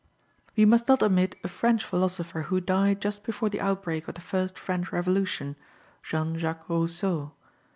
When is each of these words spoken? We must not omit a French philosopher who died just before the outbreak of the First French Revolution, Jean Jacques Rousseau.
We 0.55 0.65
must 0.65 0.87
not 0.87 1.03
omit 1.03 1.35
a 1.43 1.47
French 1.47 1.85
philosopher 1.85 2.41
who 2.49 2.59
died 2.59 3.01
just 3.01 3.23
before 3.23 3.49
the 3.49 3.61
outbreak 3.61 4.07
of 4.07 4.15
the 4.15 4.21
First 4.21 4.57
French 4.57 4.91
Revolution, 4.91 5.55
Jean 6.01 6.39
Jacques 6.39 6.67
Rousseau. 6.67 7.33